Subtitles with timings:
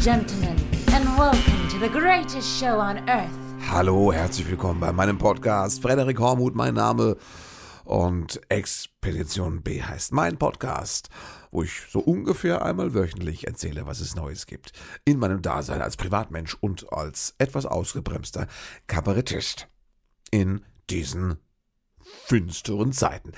[0.00, 0.56] gentlemen,
[0.92, 3.36] and welcome to the greatest show on earth.
[3.68, 5.82] Hallo, herzlich willkommen bei meinem Podcast.
[5.82, 7.16] Frederik Hormuth, mein Name.
[7.84, 11.08] Und Expedition B heißt mein Podcast,
[11.50, 14.72] wo ich so ungefähr einmal wöchentlich erzähle, was es Neues gibt.
[15.04, 18.46] In meinem Dasein als Privatmensch und als etwas ausgebremster
[18.86, 19.66] Kabarettist.
[20.30, 21.38] In diesen
[22.26, 23.32] finsteren Zeiten.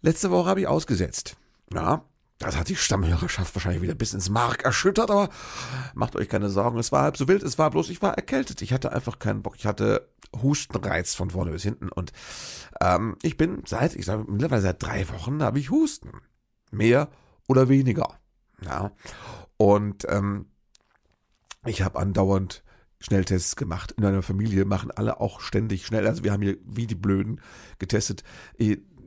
[0.00, 1.36] Letzte Woche habe ich ausgesetzt.
[1.74, 2.04] Ja,
[2.40, 5.28] das hat die Stammhörerschaft wahrscheinlich wieder bis ins Mark erschüttert, aber
[5.94, 8.62] macht euch keine Sorgen, es war halb so wild, es war bloß, ich war erkältet.
[8.62, 9.56] Ich hatte einfach keinen Bock.
[9.58, 10.08] Ich hatte
[10.42, 12.12] Hustenreiz von vorne bis hinten und
[12.80, 16.12] ähm, ich bin seit, ich sage mittlerweile seit drei Wochen habe ich Husten.
[16.70, 17.08] Mehr
[17.46, 18.08] oder weniger.
[18.64, 18.92] Ja.
[19.58, 20.46] Und ähm,
[21.66, 22.62] ich habe andauernd
[23.00, 23.92] Schnelltests gemacht.
[23.92, 26.06] In meiner Familie machen alle auch ständig schnell.
[26.06, 27.42] Also wir haben hier wie die Blöden
[27.78, 28.24] getestet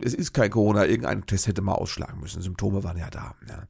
[0.03, 2.41] es ist kein Corona, irgendein Test hätte mal ausschlagen müssen.
[2.41, 3.35] Symptome waren ja da.
[3.47, 3.67] Ja.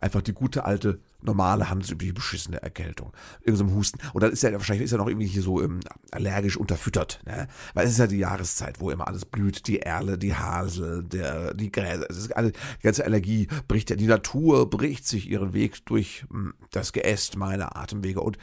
[0.00, 3.12] Einfach die gute alte, normale, handelsübliche, beschissene Erkältung.
[3.42, 3.98] Irgend so Husten.
[4.12, 7.20] Und dann ist er wahrscheinlich ist er noch irgendwie hier so ähm, allergisch unterfüttert.
[7.24, 7.48] Ne?
[7.74, 9.66] Weil es ist ja die Jahreszeit, wo immer alles blüht.
[9.68, 12.06] Die Erle, die Hasel, der, die Gräser.
[12.10, 16.26] Es ist alle, die ganze Allergie bricht ja, die Natur bricht sich ihren Weg durch
[16.28, 18.20] mh, hm, das Geäst meiner Atemwege.
[18.20, 18.38] Und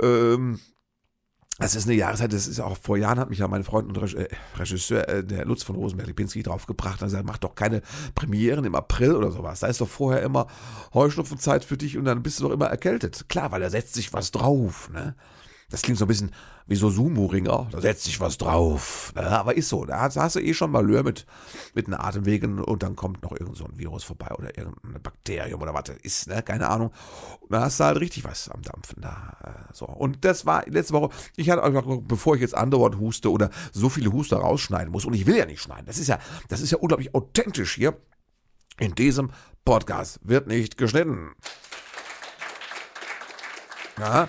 [0.00, 0.58] ähm,
[1.62, 4.14] das ist eine Jahreszeit, das ist auch vor Jahren hat mich ja mein Freund und
[4.14, 7.82] äh, Regisseur, äh, der Lutz von Rosenberg-Lipinski, draufgebracht und gesagt, mach doch keine
[8.14, 9.60] Premieren im April oder sowas.
[9.60, 10.48] Da ist doch vorher immer
[10.92, 13.28] Heuschnupfenzeit für dich und dann bist du doch immer erkältet.
[13.28, 15.14] Klar, weil da setzt sich was drauf, ne?
[15.72, 16.32] Das klingt so ein bisschen
[16.66, 17.68] wie so Sumo-Ringer.
[17.72, 19.10] Da setzt sich was drauf.
[19.16, 19.86] Ja, aber ist so.
[19.86, 21.24] Da hast, hast, du eh schon mal Lör mit,
[21.72, 25.62] mit den Atemwegen und dann kommt noch irgend so ein Virus vorbei oder irgendein Bakterium
[25.62, 26.42] oder was das ist, ne?
[26.42, 26.90] Keine Ahnung.
[27.40, 29.38] Und dann hast du halt richtig was am Dampfen da.
[29.42, 29.86] Äh, so.
[29.86, 33.88] Und das war letzte Woche, ich hatte einfach, bevor ich jetzt andauernd huste oder so
[33.88, 35.86] viele Huster rausschneiden muss, und ich will ja nicht schneiden.
[35.86, 36.18] Das ist ja,
[36.48, 37.96] das ist ja unglaublich authentisch hier.
[38.78, 39.30] In diesem
[39.64, 41.30] Podcast wird nicht geschnitten.
[43.98, 44.28] Ja,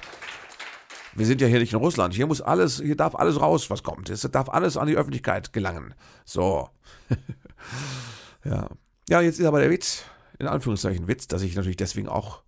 [1.16, 2.14] wir sind ja hier nicht in Russland.
[2.14, 4.10] Hier muss alles, hier darf alles raus, was kommt.
[4.10, 5.94] Es darf alles an die Öffentlichkeit gelangen.
[6.26, 6.70] So.
[8.46, 8.70] ja.
[9.10, 10.04] Ja, jetzt ist aber der Witz,
[10.40, 12.44] in Anführungszeichen Witz, dass ich natürlich deswegen auch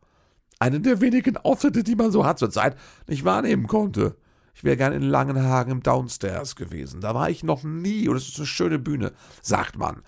[0.59, 2.77] einen der wenigen Auftritte, die man so hat zurzeit,
[3.07, 4.15] nicht wahrnehmen konnte.
[4.53, 7.01] Ich wäre gern in Langenhagen im Downstairs gewesen.
[7.01, 9.11] Da war ich noch nie und es ist eine schöne Bühne,
[9.41, 10.01] sagt man.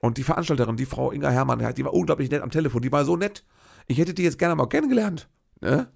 [0.00, 3.04] Und die Veranstalterin, die Frau Inga Herrmann, die war unglaublich nett am Telefon, die war
[3.04, 3.44] so nett.
[3.88, 5.28] Ich hätte die jetzt gerne mal kennengelernt.
[5.60, 5.88] Ne?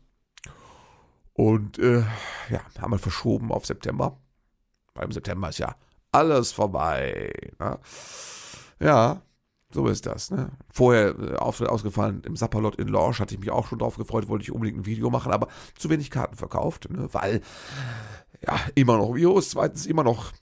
[1.37, 2.03] Und äh,
[2.49, 4.19] ja, haben wir verschoben auf September.
[4.95, 5.77] Beim September ist ja
[6.11, 7.31] alles vorbei.
[7.59, 7.79] Ne?
[8.81, 9.21] Ja,
[9.71, 10.31] so ist das.
[10.31, 10.51] Ne?
[10.73, 14.29] Vorher äh, Auftritt ausgefallen im Sapperlot in Lorsch, hatte ich mich auch schon drauf gefreut,
[14.29, 17.13] wollte ich unbedingt ein Video machen, aber zu wenig Karten verkauft, ne?
[17.13, 17.43] weil
[18.41, 20.33] ja, immer noch Virus, zweitens immer noch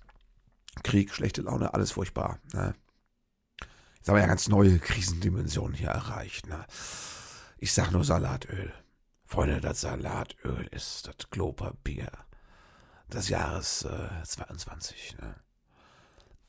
[0.85, 2.39] Krieg, schlechte Laune, alles furchtbar.
[2.53, 2.73] Ne?
[3.97, 6.47] Jetzt haben wir ja ganz neue Krisendimensionen hier erreicht.
[6.47, 6.65] Ne?
[7.59, 8.73] Ich sag nur Salatöl.
[9.35, 12.07] Freunde, das Salatöl ist das Klopapier
[13.13, 15.17] des Jahres äh, 22.
[15.21, 15.35] Ne?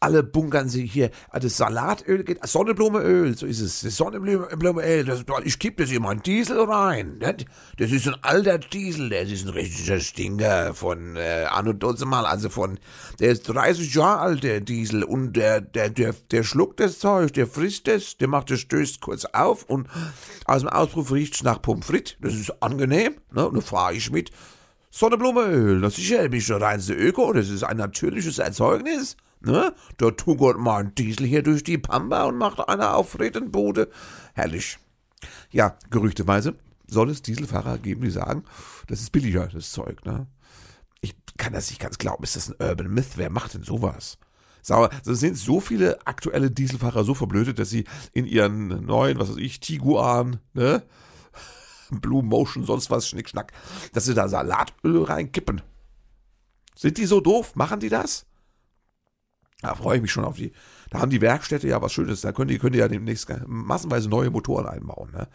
[0.05, 1.09] Alle bunkern sich hier.
[1.31, 3.81] Ah, das Salatöl geht, Sonnenblumeöl, so ist es.
[3.81, 7.19] Das Sonnenblumeöl, das, ich kipp das immer in Diesel rein.
[7.19, 11.73] Das ist ein alter Diesel, das ist ein richtiger Stinker von äh, Anno
[12.05, 12.77] mal, also von,
[13.19, 17.33] der ist 30 Jahre alt, der Diesel, und der, der, der, der schluckt das Zeug,
[17.33, 19.87] der frisst das, der macht das, stößt kurz auf und
[20.45, 22.15] aus dem Auspuff riecht's nach Pommes frites.
[22.21, 23.47] Das ist angenehm, ne?
[23.47, 24.29] Und dann fahre ich mit.
[24.91, 29.17] Sonnenblumeöl, das ist ja nicht der reinste Öko, das ist ein natürliches Erzeugnis.
[29.45, 29.73] Ne?
[29.97, 33.89] Da tuckert mal ein Diesel hier durch die Pampa und macht einer auf Redenbude.
[34.33, 34.79] Herrlich.
[35.51, 36.55] Ja, gerüchteweise
[36.87, 38.43] soll es Dieselfahrer geben, die sagen,
[38.87, 40.03] das ist billiger, das Zeug.
[40.05, 40.27] Ne?
[41.01, 42.23] Ich kann das nicht ganz glauben.
[42.23, 43.17] Ist das ein Urban Myth?
[43.17, 44.17] Wer macht denn sowas?
[44.63, 44.89] Sauer.
[45.05, 49.37] Es sind so viele aktuelle Dieselfahrer so verblödet, dass sie in ihren neuen, was weiß
[49.37, 50.83] ich, Tiguan, ne?
[51.91, 53.51] Blue Motion, sonst was, Schnickschnack,
[53.93, 55.61] dass sie da Salatöl reinkippen.
[56.75, 57.55] Sind die so doof?
[57.55, 58.25] Machen die das?
[59.65, 60.51] Da freue ich mich schon auf die.
[60.89, 62.21] Da haben die Werkstätte ja was Schönes.
[62.21, 65.11] Da können die, können die ja demnächst massenweise neue Motoren einbauen.
[65.11, 65.27] Ne?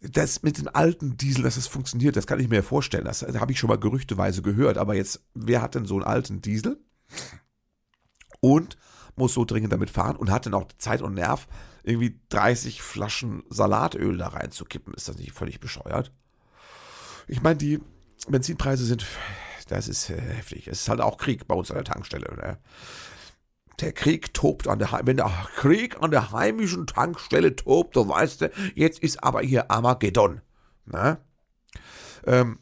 [0.00, 3.04] Das mit dem alten Diesel, dass das funktioniert, das kann ich mir vorstellen.
[3.04, 4.78] Das habe ich schon mal gerüchteweise gehört.
[4.78, 6.78] Aber jetzt, wer hat denn so einen alten Diesel?
[8.40, 8.76] Und
[9.16, 11.48] muss so dringend damit fahren und hat dann auch Zeit und Nerv,
[11.82, 14.94] irgendwie 30 Flaschen Salatöl da reinzukippen.
[14.94, 16.12] Ist das nicht völlig bescheuert?
[17.26, 17.80] Ich meine, die
[18.28, 19.04] Benzinpreise sind
[19.68, 20.68] das ist äh, heftig.
[20.68, 22.34] Es ist halt auch Krieg bei uns an der Tankstelle.
[22.36, 22.58] Ne?
[23.80, 28.42] Der Krieg tobt an der, wenn der Krieg an der heimischen Tankstelle tobt, dann weißt
[28.42, 30.40] du, jetzt ist aber hier Armageddon.
[30.86, 31.18] Ne?
[32.26, 32.58] Ähm,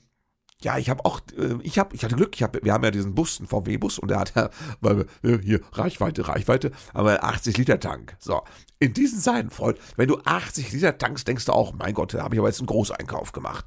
[0.62, 2.90] ja, ich habe auch, äh, ich habe, ich hatte Glück, ich hab, wir haben ja
[2.90, 4.50] diesen Bus, einen VW-Bus und der hat ja,
[4.80, 8.16] weil wir, äh, hier, Reichweite, Reichweite, aber 80 Liter Tank.
[8.18, 8.42] So,
[8.78, 12.22] in diesen Zeiten, Freund, wenn du 80 Liter tankst, denkst du auch, mein Gott, da
[12.22, 13.64] habe ich aber jetzt einen Großeinkauf gemacht.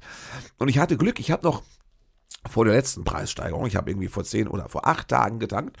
[0.58, 1.62] Und ich hatte Glück, ich habe noch
[2.48, 5.76] vor der letzten Preissteigerung, ich habe irgendwie vor 10 oder vor 8 Tagen getankt,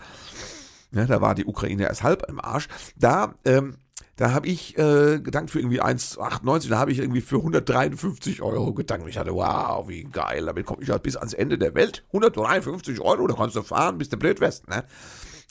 [0.92, 3.76] ja, da war die Ukraine erst halb im Arsch, da, ähm,
[4.16, 8.74] da habe ich äh, gedankt für irgendwie 1,98, da habe ich irgendwie für 153 Euro
[8.74, 9.08] gedankt.
[9.08, 12.04] Ich hatte, wow, wie geil, damit komme ich halt bis ans Ende der Welt.
[12.08, 14.68] 153 Euro, da kannst du fahren, bis der blöd wärst.
[14.68, 14.84] Ne?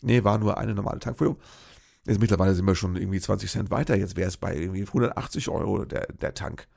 [0.03, 1.37] Nee, war nur eine normale Tankfüllung.
[2.05, 3.95] Jetzt mittlerweile sind wir schon irgendwie 20 Cent weiter.
[3.95, 6.67] Jetzt wäre es bei irgendwie 180 Euro der, der Tank.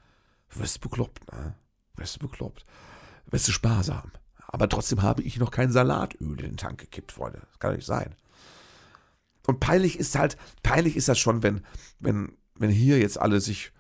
[0.54, 1.54] Wirst du bekloppt, ne?
[1.96, 2.64] Wirst du bekloppt.
[3.26, 4.12] Wirst du sparsam.
[4.52, 7.40] Aber trotzdem habe ich noch kein Salatöl in den Tank gekippt, Freunde.
[7.40, 8.14] Das kann nicht sein.
[9.46, 11.62] Und peinlich ist halt, peinlich ist das schon, wenn,
[11.98, 13.72] wenn, wenn hier jetzt alle sich,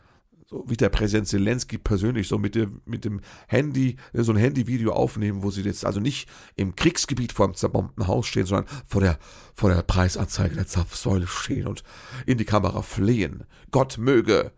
[0.48, 4.92] so wie der Präsident Zelensky persönlich, so mit dem, mit dem Handy, so ein Handyvideo
[4.92, 9.02] aufnehmen, wo sie jetzt also nicht im Kriegsgebiet vor dem zerbombten Haus stehen, sondern vor
[9.02, 9.18] der,
[9.54, 11.84] vor der Preisanzeige der Zapfsäule stehen und
[12.24, 13.44] in die Kamera flehen.
[13.70, 14.52] Gott möge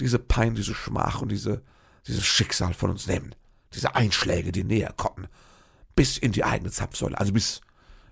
[0.00, 1.62] diese Pein, diese Schmach und diese,
[2.06, 3.34] dieses Schicksal von uns nehmen.
[3.74, 5.28] Diese Einschläge, die näher kommen.
[5.98, 7.60] Bis in die eigene Zapfsäule, also bis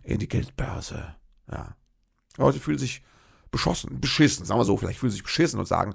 [0.02, 1.14] in die Geldbörse.
[1.48, 1.76] Ja.
[2.36, 3.00] Leute fühlen sich
[3.52, 5.94] beschossen, beschissen, sagen wir so, vielleicht fühlen sich beschissen und sagen,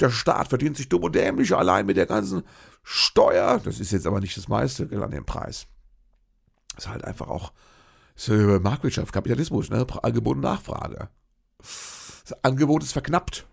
[0.00, 2.44] der Staat verdient sich dumm und dämlich allein mit der ganzen
[2.82, 3.60] Steuer.
[3.62, 5.66] Das ist jetzt aber nicht das meiste an dem Preis.
[6.74, 7.52] Das ist halt einfach auch
[8.14, 9.86] ist Marktwirtschaft, Kapitalismus, ne?
[10.02, 11.10] Angebot und Nachfrage.
[11.58, 13.46] Das Angebot ist verknappt,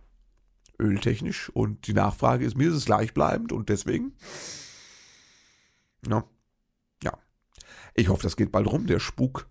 [0.80, 4.14] öltechnisch, und die Nachfrage ist mindestens gleichbleibend und deswegen,
[6.08, 6.24] ja, ja.
[7.94, 9.48] Ich hoffe, das geht bald rum, der Spuk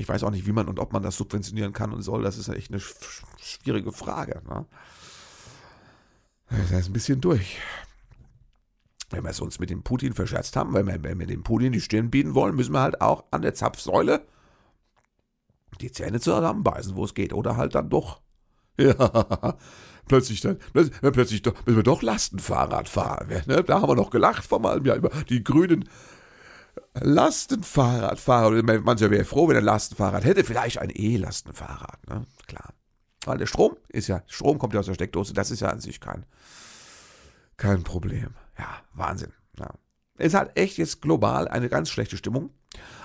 [0.00, 2.22] ich weiß auch nicht, wie man und ob man das subventionieren kann und soll.
[2.22, 4.40] Das ist echt eine schwierige Frage.
[4.48, 4.64] Ne?
[6.48, 7.58] Das ist ein bisschen durch.
[9.10, 11.72] Wenn wir es uns mit dem Putin verscherzt haben, wenn wir, wenn wir dem Putin
[11.72, 14.26] die Stirn bieten wollen, müssen wir halt auch an der Zapfsäule
[15.80, 17.34] die Zähne zusammenbeißen, wo es geht.
[17.34, 18.20] Oder halt dann doch.
[18.78, 19.58] Ja,
[20.06, 23.28] plötzlich dann, plötzlich doch, müssen wir doch Lastenfahrrad fahren.
[23.46, 23.62] Ne?
[23.62, 25.86] Da haben wir noch gelacht vor einem Jahr über die grünen
[27.00, 32.26] Lastenfahrradfahrer, mancher wäre froh, wenn er ein Lastenfahrrad hätte, vielleicht ein E-Lastenfahrrad, ne?
[32.46, 32.74] Klar.
[33.24, 35.80] Weil der Strom ist ja, Strom kommt ja aus der Steckdose, das ist ja an
[35.80, 36.24] sich kein,
[37.56, 38.34] kein Problem.
[38.58, 39.32] Ja, Wahnsinn.
[39.58, 39.70] Ja.
[40.16, 42.50] Es hat echt jetzt global eine ganz schlechte Stimmung.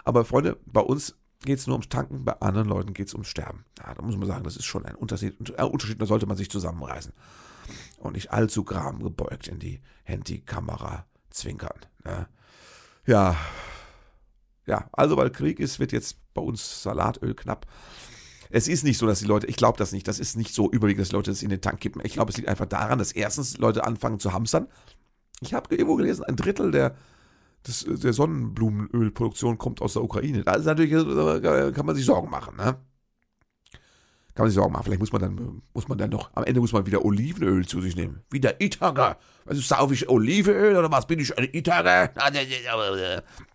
[0.03, 3.27] Aber Freunde, bei uns geht es nur ums Tanken, bei anderen Leuten geht es ums
[3.27, 3.65] Sterben.
[3.79, 5.37] Ja, da muss man sagen, das ist schon ein Unterschied.
[5.57, 7.13] Ein Unterschied, da sollte man sich zusammenreißen.
[7.97, 11.79] Und nicht allzu gram gebeugt in die Handykamera zwinkern.
[12.03, 12.27] Ne?
[13.05, 13.35] Ja,
[14.67, 17.67] ja, also weil Krieg ist, wird jetzt bei uns Salatöl knapp.
[18.49, 20.71] Es ist nicht so, dass die Leute, ich glaube das nicht, das ist nicht so
[20.71, 22.01] überwiegend, dass Leute das in den Tank kippen.
[22.05, 24.67] Ich glaube, es liegt einfach daran, dass erstens Leute anfangen zu hamstern.
[25.41, 26.95] Ich habe irgendwo gelesen, ein Drittel der,
[27.67, 30.43] des, der Sonnenblumenölproduktion kommt aus der Ukraine.
[30.43, 32.77] Da ist natürlich, kann man sich Sorgen machen, ne?
[34.35, 34.83] Kann man sich Sorgen machen.
[34.83, 37.81] Vielleicht muss man dann, muss man dann noch, am Ende muss man wieder Olivenöl zu
[37.81, 38.21] sich nehmen.
[38.29, 39.17] Wieder Itaga.
[39.45, 42.09] Also sauf ich Olivenöl oder was bin ich, ein Itaga?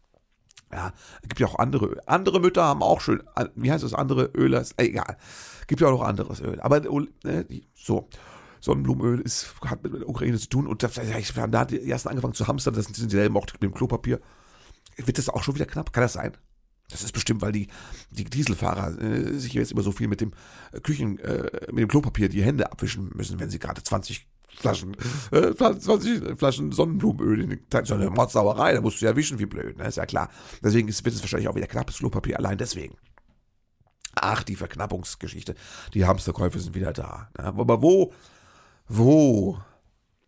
[0.73, 2.09] Ja, gibt ja auch andere Öle.
[2.09, 3.23] Andere Mütter haben auch schön,
[3.57, 4.65] wie heißt das, andere Öle?
[4.77, 5.17] Egal.
[5.67, 6.61] Gibt ja auch noch anderes Öl.
[6.61, 8.09] Aber ne, so.
[8.63, 10.89] Sonnenblumenöl ist, hat mit der Ukraine zu tun und da,
[11.47, 14.21] da die ersten angefangen zu hamstern, das sind dieselben auch mit dem Klopapier.
[14.97, 15.93] Wird das auch schon wieder knapp?
[15.93, 16.37] Kann das sein?
[16.91, 17.69] Das ist bestimmt, weil die,
[18.11, 20.33] die Dieselfahrer äh, sich jetzt immer so viel mit dem
[20.83, 24.27] Küchen, äh, mit dem Klopapier die Hände abwischen müssen, wenn sie gerade 20
[24.57, 24.97] Flaschen,
[25.31, 27.61] äh, 20 Flaschen Sonnenblumenöl in.
[27.85, 29.85] So eine Mordsauerei, da musst du ja wischen wie blöd, ne?
[29.85, 30.29] Ist ja klar.
[30.63, 32.97] Deswegen ist, es wahrscheinlich auch wieder knappes Klopapier, allein deswegen.
[34.15, 35.55] Ach, die Verknappungsgeschichte.
[35.95, 37.31] Die Hamsterkäufe sind wieder da.
[37.39, 37.45] Ne?
[37.45, 38.13] Aber wo,
[38.89, 39.59] wo,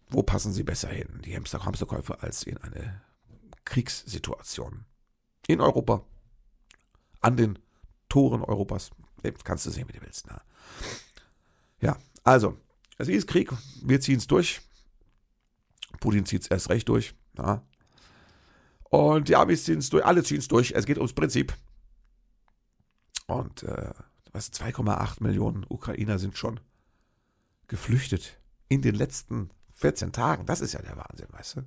[0.08, 3.02] wo passen sie besser hin, die Hamster Hamsterkäufe, als in eine
[3.64, 4.84] Kriegssituation?
[5.48, 6.04] In Europa.
[7.20, 7.58] An den
[8.08, 8.90] Toren Europas.
[9.44, 10.26] Kannst du sehen, wie du willst.
[10.26, 10.40] Ne?
[11.80, 12.56] Ja, also,
[12.98, 13.50] es ist Krieg,
[13.82, 14.60] wir ziehen es durch.
[16.00, 17.14] Putin zieht es erst recht durch.
[17.36, 17.62] Ja.
[18.84, 20.72] Und die Amis ziehen es durch, alle ziehen es durch.
[20.72, 21.56] Es geht ums Prinzip.
[23.26, 23.90] Und äh,
[24.32, 26.60] was 2,8 Millionen Ukrainer sind schon
[27.68, 30.46] geflüchtet in den letzten 14 Tagen.
[30.46, 31.62] Das ist ja der Wahnsinn, weißt du?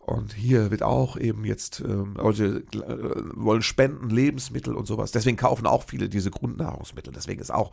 [0.00, 5.12] Und hier wird auch eben jetzt, ähm, Leute äh, wollen spenden, Lebensmittel und sowas.
[5.12, 7.12] Deswegen kaufen auch viele diese Grundnahrungsmittel.
[7.12, 7.70] Deswegen ist auch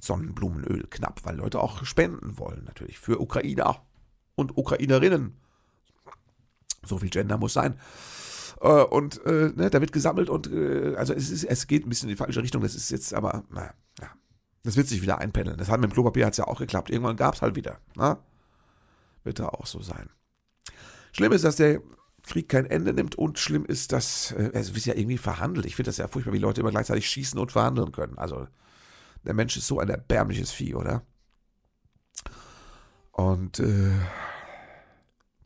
[0.00, 2.98] Sonnenblumenöl knapp, weil Leute auch spenden wollen, natürlich.
[2.98, 3.82] Für Ukrainer
[4.36, 5.36] und Ukrainerinnen.
[6.84, 7.78] So viel Gender muss sein.
[8.60, 11.88] Äh, und äh, ne, da wird gesammelt und äh, also es, ist, es geht ein
[11.88, 12.62] bisschen in die falsche Richtung.
[12.62, 14.08] Das ist jetzt aber, naja, ja.
[14.62, 15.58] Das wird sich wieder einpendeln.
[15.58, 16.90] Das hat mit dem Klopapier hat's ja auch geklappt.
[16.90, 17.78] Irgendwann gab es halt wieder.
[17.94, 18.14] Na?
[18.14, 18.18] Ne?
[19.24, 20.08] Wird da auch so sein.
[21.16, 21.80] Schlimm ist, dass der
[22.24, 25.64] Krieg kein Ende nimmt und schlimm ist, dass äh, es wird ja irgendwie verhandelt.
[25.64, 28.18] Ich finde das ja furchtbar, wie Leute immer gleichzeitig schießen und verhandeln können.
[28.18, 28.46] Also
[29.24, 31.06] der Mensch ist so ein erbärmliches Vieh, oder?
[33.12, 33.92] Und äh,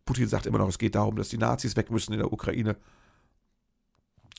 [0.05, 2.77] Putin sagt immer noch, es geht darum, dass die Nazis weg müssen in der Ukraine.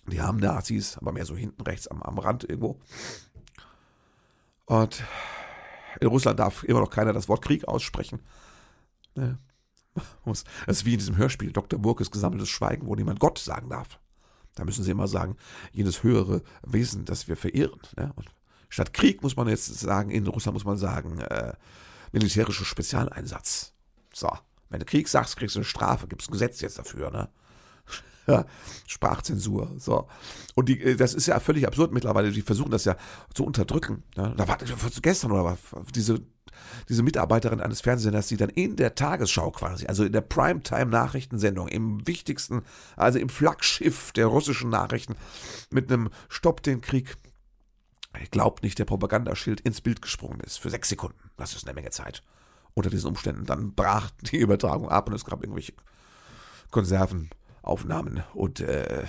[0.07, 2.77] Die haben Nazis, aber mehr so hinten rechts am, am Rand irgendwo.
[4.65, 5.01] Und
[6.01, 8.19] in Russland darf immer noch keiner das Wort Krieg aussprechen.
[9.15, 9.37] Ne?
[10.25, 11.79] Das ist wie in diesem Hörspiel, Dr.
[11.79, 13.99] Burkes gesammeltes Schweigen, wo niemand Gott sagen darf.
[14.55, 15.37] Da müssen sie immer sagen,
[15.71, 17.79] jenes höhere Wesen, das wir verehren.
[17.97, 18.11] Ne?
[18.15, 18.27] Und
[18.69, 21.53] statt Krieg muss man jetzt sagen, in Russland muss man sagen, äh,
[22.11, 23.73] militärischer Spezialeinsatz.
[24.13, 24.29] So,
[24.69, 27.29] wenn du Krieg sagst, kriegst du eine Strafe, gibt es ein Gesetz jetzt dafür, ne?
[28.87, 29.73] Sprachzensur.
[29.77, 30.07] So.
[30.55, 32.31] Und die, äh, das ist ja völlig absurd mittlerweile.
[32.31, 32.95] Die versuchen das ja
[33.33, 34.03] zu unterdrücken.
[34.15, 34.57] Ja, da war
[35.01, 35.59] gestern oder was,
[35.93, 36.21] diese,
[36.89, 42.05] diese Mitarbeiterin eines Fernsehsenders, die dann in der Tagesschau quasi, also in der Primetime-Nachrichtensendung, im
[42.07, 42.63] wichtigsten,
[42.95, 45.15] also im Flaggschiff der russischen Nachrichten,
[45.69, 47.17] mit einem Stopp den Krieg,
[48.31, 50.57] glaubt nicht, der Propagandaschild ins Bild gesprungen ist.
[50.57, 51.31] Für sechs Sekunden.
[51.37, 52.23] Das ist eine Menge Zeit.
[52.73, 53.45] Unter diesen Umständen.
[53.45, 55.73] Dann brach die Übertragung ab und es gab irgendwelche
[56.69, 57.29] Konserven
[57.61, 59.05] Aufnahmen und äh.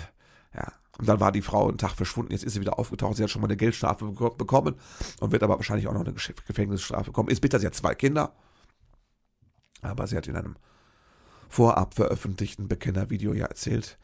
[0.99, 3.31] Und dann war die Frau einen Tag verschwunden, jetzt ist sie wieder aufgetaucht, sie hat
[3.31, 4.05] schon mal eine Geldstrafe
[4.37, 4.75] bekommen
[5.21, 7.31] und wird aber wahrscheinlich auch noch eine Gefängnisstrafe bekommen.
[7.31, 8.35] Ist bitter, sie hat zwei Kinder,
[9.81, 10.57] aber sie hat in einem
[11.49, 13.99] vorab veröffentlichten Bekennervideo ja erzählt,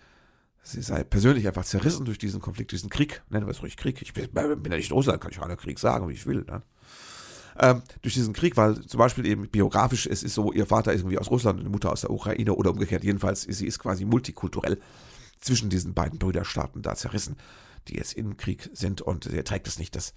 [0.62, 3.22] sie sei persönlich einfach zerrissen durch diesen Konflikt, diesen Krieg.
[3.28, 4.00] Nennen wir es ruhig Krieg.
[4.02, 6.44] Ich bin, bin ja nicht Russland, kann ich auch einen Krieg sagen, wie ich will.
[6.44, 6.62] Ne?
[7.58, 11.00] ähm, durch diesen Krieg, weil zum Beispiel eben biografisch, es ist so, ihr Vater ist
[11.00, 13.04] irgendwie aus Russland und die Mutter aus der Ukraine oder umgekehrt.
[13.04, 14.78] Jedenfalls, sie ist quasi multikulturell
[15.40, 17.36] zwischen diesen beiden Brüderstaaten da zerrissen,
[17.88, 20.14] die jetzt im Krieg sind und er trägt es nicht, dass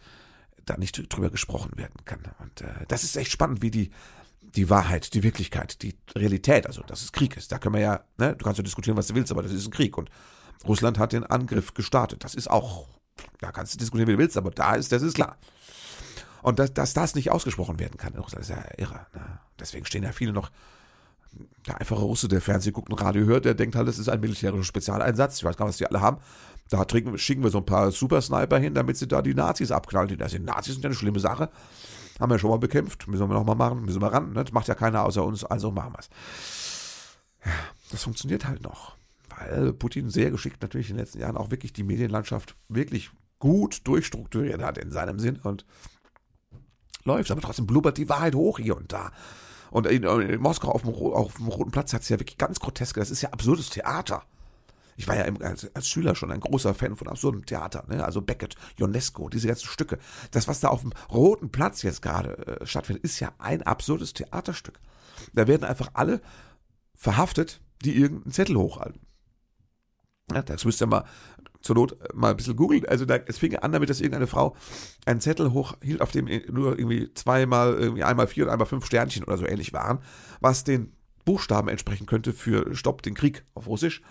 [0.66, 2.22] da nicht drüber gesprochen werden kann.
[2.40, 3.92] Und äh, das ist echt spannend, wie die
[4.56, 7.52] die Wahrheit, die Wirklichkeit, die Realität, also dass es Krieg ist.
[7.52, 9.68] Da können wir ja, ne, du kannst ja diskutieren, was du willst, aber das ist
[9.68, 9.98] ein Krieg.
[9.98, 10.10] Und
[10.68, 12.24] Russland hat den Angriff gestartet.
[12.24, 12.88] Das ist auch,
[13.40, 15.38] da kannst du diskutieren, wie du willst, aber da ist, das ist klar.
[16.42, 19.06] Und dass, dass das nicht ausgesprochen werden kann, das ist ja irre.
[19.14, 19.40] Ne?
[19.60, 20.52] Deswegen stehen ja viele noch.
[21.68, 24.20] Der einfache Russe, der Fernsehen guckt und Radio hört, der denkt halt, es ist ein
[24.20, 25.38] militärischer Spezialeinsatz.
[25.38, 26.18] Ich weiß gar nicht, was die alle haben.
[26.70, 30.18] Da trinken, schicken wir so ein paar Super-Sniper hin, damit sie da die Nazis abknallen.
[30.18, 31.50] Das sind Nazis sind ja eine schlimme Sache.
[32.20, 33.08] Haben wir schon mal bekämpft.
[33.08, 33.84] Müssen wir nochmal machen.
[33.84, 34.34] Müssen wir ran.
[34.34, 34.44] Ne?
[34.44, 36.10] Das macht ja keiner außer uns, also machen wir es.
[37.46, 37.52] Ja,
[37.92, 38.96] das funktioniert halt noch.
[39.30, 43.88] Weil Putin sehr geschickt natürlich in den letzten Jahren auch wirklich die Medienlandschaft wirklich gut
[43.88, 45.40] durchstrukturiert hat in seinem Sinn.
[45.44, 45.66] Und
[47.04, 49.12] läuft, aber trotzdem blubbert die Wahrheit hoch hier und da.
[49.72, 52.60] Und in, in Moskau auf dem, auf dem, Roten Platz hat es ja wirklich ganz
[52.60, 54.24] groteske, das ist ja absurdes Theater.
[54.98, 58.04] Ich war ja im, als, als, Schüler schon ein großer Fan von absurdem Theater, ne?
[58.04, 59.98] also Beckett, Ionesco, diese ganzen Stücke.
[60.32, 64.14] Das, was da auf dem Roten Platz jetzt gerade äh, stattfindet, ist ja ein absurdes
[64.14, 64.80] Theaterstück.
[65.34, 66.22] Da werden einfach alle
[66.94, 69.02] verhaftet, die irgendeinen Zettel hochhalten.
[70.34, 71.06] Ja, das müsst ihr mal
[71.62, 72.86] zur Not mal ein bisschen googeln.
[72.86, 74.56] Also da, es fing an damit, dass irgendeine Frau
[75.06, 79.24] einen Zettel hochhielt, auf dem nur irgendwie zweimal, irgendwie einmal vier und einmal fünf Sternchen
[79.24, 80.00] oder so ähnlich waren,
[80.40, 80.94] was den
[81.26, 84.02] Buchstaben entsprechen könnte für Stopp den Krieg auf Russisch.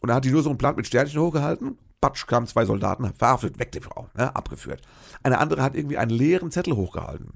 [0.00, 1.78] Und da hat die nur so ein Blatt mit Sternchen hochgehalten.
[2.00, 4.82] Batsch, kamen zwei Soldaten, verhaftet, weg die Frau, ne, abgeführt.
[5.22, 7.32] Eine andere hat irgendwie einen leeren Zettel hochgehalten.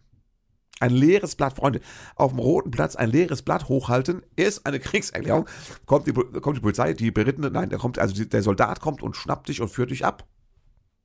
[0.80, 1.80] Ein leeres Blatt, Freunde,
[2.14, 5.49] auf dem roten Platz ein leeres Blatt hochhalten, ist eine Kriegserklärung.
[5.87, 9.16] Kommt die, kommt die Polizei, die Berittene, nein, der kommt, also der Soldat kommt und
[9.16, 10.25] schnappt dich und führt dich ab.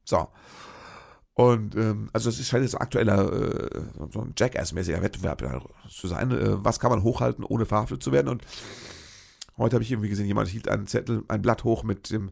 [0.06, 0.28] So.
[1.36, 5.44] Und ähm, also es scheint jetzt aktueller äh, so ein Jackass-mäßiger Wettbewerb
[5.90, 6.32] zu sein.
[6.32, 8.28] Äh, was kann man hochhalten, ohne verhaftet zu werden?
[8.28, 8.44] Und
[9.58, 12.32] heute habe ich irgendwie gesehen, jemand hielt einen Zettel, ein Blatt hoch mit dem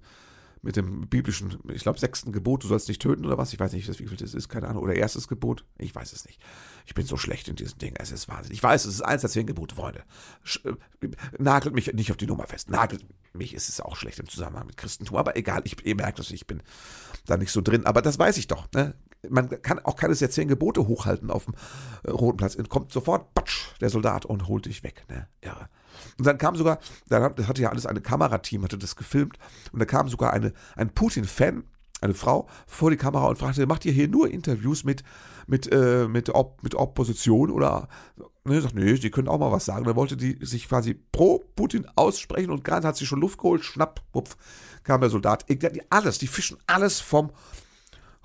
[0.64, 3.52] mit dem biblischen, ich glaube, sechsten Gebot, du sollst nicht töten oder was?
[3.52, 4.84] Ich weiß nicht, wie viel das ist, keine Ahnung.
[4.84, 5.66] Oder erstes Gebot?
[5.80, 6.40] Ich weiß es nicht.
[6.86, 7.96] Ich bin so schlecht in diesen Dingen.
[7.98, 8.54] Es ist Wahnsinn.
[8.54, 10.04] Ich weiß, es ist eins der zehn Gebote, Freunde.
[10.64, 11.08] Äh,
[11.40, 12.70] nagelt mich nicht auf die Nummer fest.
[12.70, 13.04] Nagelt
[13.34, 15.18] mich ist es auch schlecht im Zusammenhang mit Christentum.
[15.18, 16.62] Aber egal, ich, ihr merkt es, ich bin
[17.26, 17.88] da nicht so drin.
[17.88, 18.68] Aber das weiß ich doch.
[18.74, 18.94] Ne?
[19.28, 21.56] Man kann auch keines der zehn Gebote hochhalten auf dem
[22.04, 22.56] äh, Roten Platz.
[22.70, 25.06] Kommt sofort, patsch, der Soldat und holt dich weg.
[25.10, 25.28] Ne?
[25.42, 25.70] Irre.
[26.18, 29.38] Und dann kam sogar, das hatte ja alles eine Kamerateam, hatte das gefilmt,
[29.72, 31.64] und da kam sogar eine, ein Putin-Fan,
[32.02, 35.04] eine Frau, vor die Kamera und fragte, macht ihr hier nur Interviews mit,
[35.48, 37.88] mit, äh, mit, Op mit Opposition oder,
[38.44, 39.86] ne, sagt, nee, die können auch mal was sagen.
[39.86, 43.64] Da wollte die sich quasi pro Putin aussprechen und gerade hat sie schon Luft geholt,
[43.64, 44.36] schnapp, pupf,
[44.84, 45.46] kam der Soldat.
[45.90, 47.32] Alles, die fischen alles vom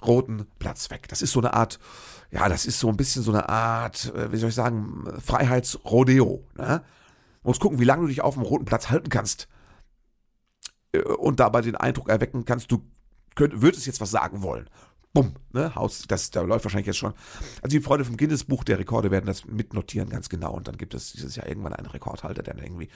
[0.05, 1.09] roten Platz weg.
[1.09, 1.78] Das ist so eine Art,
[2.31, 6.45] ja, das ist so ein bisschen so eine Art, äh, wie soll ich sagen, Freiheitsrodeo,
[6.57, 6.83] ne?
[7.47, 9.49] Musst gucken, wie lange du dich auf dem roten Platz halten kannst.
[10.93, 12.85] Äh, und dabei den Eindruck erwecken kannst, du
[13.35, 14.69] könnt, würdest jetzt was sagen wollen.
[15.12, 17.15] Bumm, ne, Haus, das, da läuft wahrscheinlich jetzt schon.
[17.62, 20.53] Also die Freunde vom Guinness-Buch der Rekorde werden das mitnotieren, ganz genau.
[20.53, 22.91] Und dann gibt es dieses Jahr irgendwann einen Rekordhalter, der dann irgendwie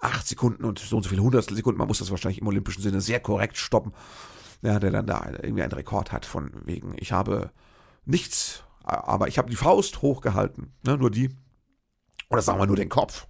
[0.00, 2.82] acht Sekunden und so und so viele Hundertstel Sekunden, man muss das wahrscheinlich im olympischen
[2.82, 3.92] Sinne sehr korrekt stoppen,
[4.62, 7.50] ja, der dann da irgendwie einen Rekord hat von wegen, ich habe
[8.04, 11.30] nichts, aber ich habe die Faust hochgehalten, ne, nur die,
[12.28, 13.26] oder sagen wir nur den Kopf,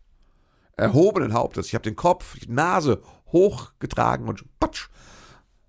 [0.76, 3.02] erhobenen Hauptes, ich habe den Kopf, die Nase
[3.32, 4.88] hochgetragen und patsch,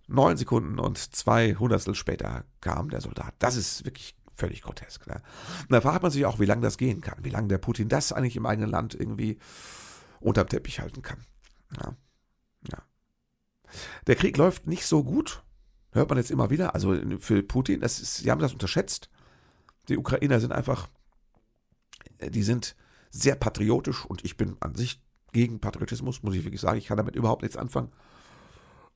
[0.08, 3.34] neun Sekunden und zwei Hundertstel später kam der Soldat.
[3.40, 5.08] Das ist wirklich völlig grotesk.
[5.08, 5.22] Ne?
[5.62, 7.90] Und da fragt man sich auch, wie lange das gehen kann, wie lange der Putin
[7.90, 9.40] das eigentlich im eigenen Land irgendwie
[10.20, 11.20] unterm Teppich halten kann.
[11.82, 11.96] Ja.
[12.72, 12.78] ja.
[14.06, 15.44] Der Krieg läuft nicht so gut,
[15.92, 16.76] hört man jetzt immer wieder.
[16.76, 19.10] Also für Putin, das ist, sie haben das unterschätzt.
[19.90, 20.88] Die Ukrainer sind einfach,
[22.22, 22.76] die sind
[23.22, 25.02] sehr patriotisch und ich bin an sich
[25.34, 26.78] gegen Patriotismus, muss ich wirklich sagen.
[26.78, 27.92] Ich kann damit überhaupt nichts anfangen.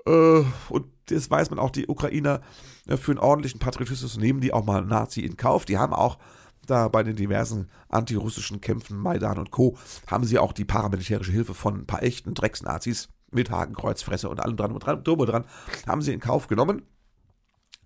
[0.06, 2.42] Äh, und das weiß man auch, die Ukrainer
[2.88, 5.66] äh, für einen ordentlichen Patriotismus nehmen die auch mal Nazi in Kauf.
[5.66, 6.18] Die haben auch
[6.66, 11.54] da bei den diversen antirussischen Kämpfen, Maidan und Co., haben sie auch die paramilitärische Hilfe
[11.54, 15.46] von ein paar echten Drecksnazis mit Hakenkreuzfresse und allem dran und dran, dran, dran
[15.88, 16.84] haben sie in Kauf genommen.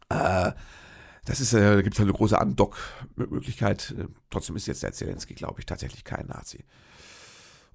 [0.10, 0.52] Äh,
[1.26, 3.96] das ist, äh, da gibt es halt eine große Andock-Möglichkeit.
[4.30, 6.64] Trotzdem ist jetzt der Zelensky, glaube ich, tatsächlich kein Nazi.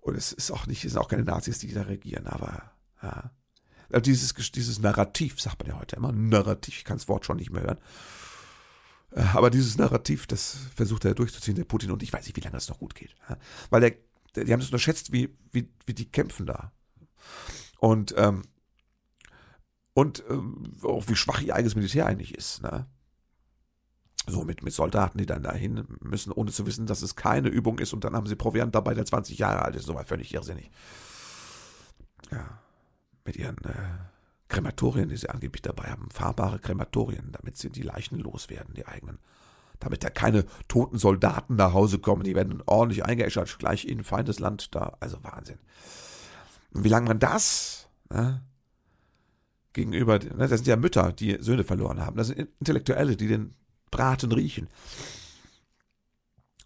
[0.01, 3.31] Und es ist auch nicht, es sind auch keine Nazis, die da regieren, aber ja.
[3.93, 7.39] Also dieses, dieses Narrativ, sagt man ja heute immer, Narrativ, ich kann das Wort schon
[7.39, 7.81] nicht mehr hören.
[9.11, 12.41] Äh, aber dieses Narrativ, das versucht er durchzuziehen, der Putin, und ich weiß nicht, wie
[12.41, 13.15] lange das noch gut geht.
[13.69, 16.73] Weil der, die haben es unterschätzt, wie, wie, wie die kämpfen da.
[17.79, 18.43] Und, ähm,
[19.93, 22.63] und ähm, auch wie schwach ihr eigenes Militär eigentlich ist.
[22.63, 22.87] Ne?
[24.27, 27.79] So mit, mit Soldaten, die dann dahin müssen, ohne zu wissen, dass es keine Übung
[27.79, 27.93] ist.
[27.93, 29.87] Und dann haben sie Proviant dabei, der 20 Jahre alt ist.
[29.87, 30.71] So war völlig irrsinnig.
[32.31, 32.61] Ja,
[33.25, 33.99] mit ihren äh,
[34.49, 39.19] Krematorien, die sie angeblich dabei haben, fahrbare Krematorien, damit sie die Leichen loswerden, die eigenen.
[39.79, 44.75] Damit da keine toten Soldaten nach Hause kommen, die werden ordentlich eingeäschert, gleich in Feindesland
[44.75, 44.97] da.
[45.01, 45.59] Also Wahnsinn.
[46.73, 48.43] Und wie lange man das ne,
[49.73, 53.55] gegenüber, ne, das sind ja Mütter, die Söhne verloren haben, das sind Intellektuelle, die den
[53.91, 54.69] Braten riechen.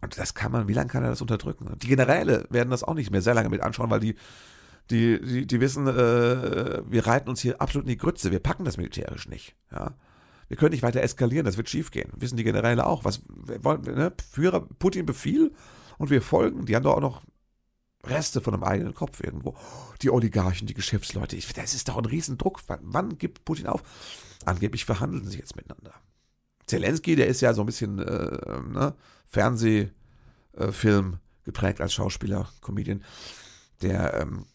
[0.01, 1.79] Und das kann man, wie lange kann er das unterdrücken?
[1.79, 4.17] Die Generäle werden das auch nicht mehr sehr lange mit anschauen, weil die
[4.91, 8.65] die, die, die wissen, äh, wir reiten uns hier absolut in die Grütze, wir packen
[8.65, 9.57] das militärisch nicht.
[9.73, 9.95] Ja.
[10.49, 12.11] Wir können nicht weiter eskalieren, das wird schiefgehen.
[12.17, 13.05] Wissen die Generäle auch.
[13.05, 14.13] Was wollen ne?
[14.31, 15.53] Führer Putin Befehl
[15.97, 16.67] und wir folgen.
[16.67, 17.23] Die haben doch auch noch
[18.05, 19.57] Reste von einem eigenen Kopf irgendwo.
[20.03, 21.37] Die Oligarchen, die Geschäftsleute.
[21.37, 22.61] Ich, das ist doch ein Riesendruck.
[22.67, 23.83] Wann, wann gibt Putin auf?
[24.45, 25.95] Angeblich verhandeln sie jetzt miteinander.
[26.67, 28.95] Zelensky, der ist ja so ein bisschen äh, ne?
[29.27, 33.05] Fernsehfilm geprägt als Schauspieler, Comedian.
[33.83, 34.47] Der ähm,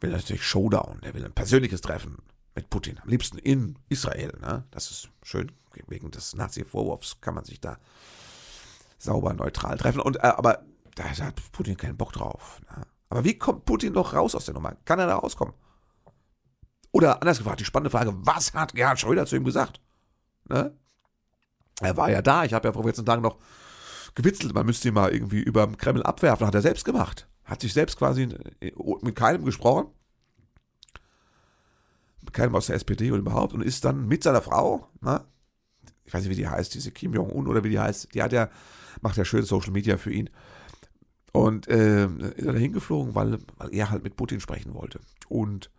[0.00, 2.18] will natürlich Showdown, der will ein persönliches Treffen
[2.54, 2.98] mit Putin.
[3.02, 4.36] Am liebsten in Israel.
[4.40, 4.64] Ne?
[4.70, 5.52] Das ist schön.
[5.86, 7.78] Wegen des Nazi-Vorwurfs kann man sich da
[8.98, 10.00] sauber neutral treffen.
[10.00, 10.64] Und, äh, aber
[10.96, 12.60] da hat Putin keinen Bock drauf.
[12.76, 12.84] Ne?
[13.08, 14.76] Aber wie kommt Putin noch raus aus der Nummer?
[14.84, 15.54] Kann er da rauskommen?
[16.92, 19.80] Oder anders gefragt, die spannende Frage, was hat Gerhard Schröder zu ihm gesagt?
[20.48, 20.76] Ne?
[21.80, 23.38] Er war ja da, ich habe ja vor 14 Tagen noch
[24.14, 27.26] gewitzelt, man müsste ihn mal irgendwie über dem Kreml abwerfen, hat er selbst gemacht.
[27.44, 28.28] Hat sich selbst quasi
[28.60, 29.88] äh, mit keinem gesprochen,
[32.22, 35.24] mit keinem aus der SPD oder überhaupt, und ist dann mit seiner Frau, na,
[36.04, 38.32] ich weiß nicht, wie die heißt, diese Kim Jong-un oder wie die heißt, die hat
[38.32, 38.50] ja,
[39.00, 40.28] macht ja schön Social Media für ihn.
[41.32, 44.98] Und äh, ist er da hingeflogen, weil, weil er halt mit Putin sprechen wollte.
[45.28, 45.70] Und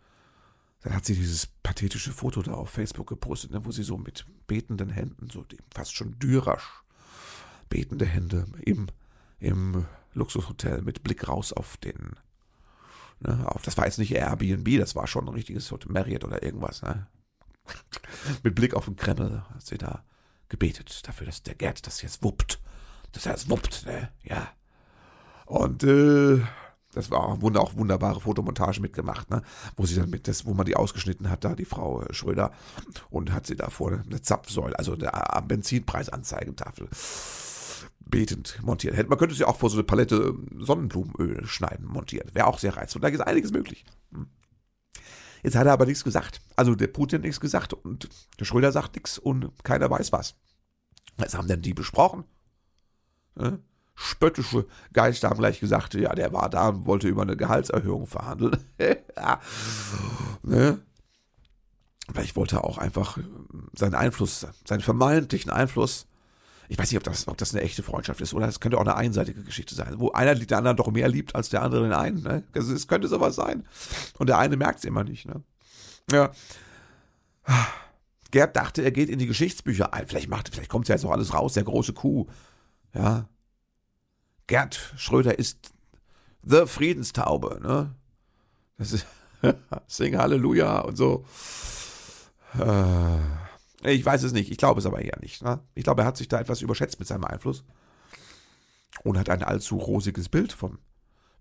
[0.82, 4.26] dann hat sie dieses pathetische Foto da auf Facebook gepostet, ne, wo sie so mit
[4.46, 6.82] betenden Händen, so fast schon dyrasch
[7.68, 8.88] betende Hände im,
[9.38, 12.16] im Luxushotel mit Blick raus auf den,
[13.20, 16.42] ne, auf, das war jetzt nicht Airbnb, das war schon ein richtiges Hotel, Marriott oder
[16.42, 17.06] irgendwas, ne?
[18.42, 20.04] mit Blick auf den Kreml hat sie da
[20.48, 22.60] gebetet dafür, dass der Gerd das jetzt wuppt,
[23.12, 24.52] dass er es wuppt, ne, ja.
[25.46, 26.42] Und, äh,
[26.92, 29.42] das war auch, wunder, auch wunderbare Fotomontage mitgemacht, ne?
[29.76, 32.52] wo sie dann mit das, wo man die ausgeschnitten hat, da die Frau äh, Schröder
[33.10, 36.88] und hat sie da vor eine Zapfsäule, also eine Benzinpreisanzeigentafel
[38.04, 39.08] betend montiert.
[39.08, 42.34] Man könnte ja auch vor so eine Palette ähm, Sonnenblumenöl schneiden, montiert.
[42.34, 43.00] Wäre auch sehr reizvoll.
[43.00, 43.84] Da ist einiges möglich.
[44.12, 44.26] Hm.
[45.42, 46.40] Jetzt hat er aber nichts gesagt.
[46.54, 50.36] Also der Putin nichts gesagt und der Schröder sagt nichts und keiner weiß was.
[51.16, 52.24] Was haben denn die besprochen?
[53.34, 53.58] Ne?
[54.02, 58.56] Spöttische Geister haben gleich gesagt, ja, der war da und wollte über eine Gehaltserhöhung verhandeln.
[60.42, 60.82] ne?
[62.12, 63.18] Vielleicht wollte er auch einfach
[63.74, 66.06] seinen Einfluss, seinen vermeintlichen Einfluss
[66.72, 68.82] ich weiß nicht, ob das, ob das eine echte Freundschaft ist oder es könnte auch
[68.82, 71.92] eine einseitige Geschichte sein, wo einer den anderen doch mehr liebt als der andere den
[71.92, 72.22] einen.
[72.22, 72.44] Ne?
[72.54, 73.66] Es könnte sowas sein.
[74.18, 75.26] Und der eine merkt es immer nicht.
[75.26, 75.42] Ne?
[76.10, 76.30] Ja.
[78.30, 80.06] Gerd dachte, er geht in die Geschichtsbücher ein.
[80.06, 82.26] Vielleicht macht, vielleicht kommt ja jetzt noch alles raus, der große Kuh.
[82.94, 83.28] Ja.
[84.52, 85.72] Gerd Schröder ist
[86.42, 87.94] The Friedenstaube, ne?
[88.76, 89.06] Das ist
[89.86, 91.24] Sing Halleluja und so.
[92.58, 94.50] Äh, ich weiß es nicht.
[94.50, 95.42] Ich glaube es aber eher nicht.
[95.42, 95.60] Ne?
[95.74, 97.64] Ich glaube, er hat sich da etwas überschätzt mit seinem Einfluss
[99.04, 100.76] und hat ein allzu rosiges Bild von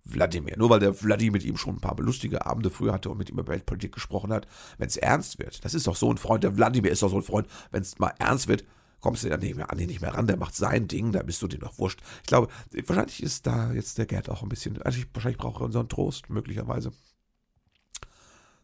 [0.05, 0.55] Wladimir.
[0.57, 3.29] Nur weil der Wladimir mit ihm schon ein paar lustige Abende früher hatte und mit
[3.29, 4.47] ihm über Weltpolitik gesprochen hat.
[4.77, 6.45] Wenn es ernst wird, das ist doch so ein Freund.
[6.45, 7.49] Der Wladimir ist doch so ein Freund.
[7.71, 8.63] Wenn es mal ernst wird,
[9.01, 10.27] kommst du ja nicht mehr an den nicht mehr ran.
[10.27, 12.01] Der macht sein Ding, da bist du dem doch wurscht.
[12.21, 12.51] Ich glaube,
[12.85, 14.81] wahrscheinlich ist da jetzt der Gerd auch ein bisschen.
[14.81, 16.93] Also ich, wahrscheinlich braucht er unseren Trost, möglicherweise.